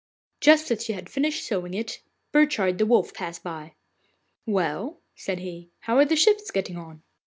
[0.39, 2.01] Just as she had finished sewing it,
[2.31, 3.75] Burchard the Wolf passed by.
[4.47, 7.03] 'Well,' said he, 'how are the shifts getting on?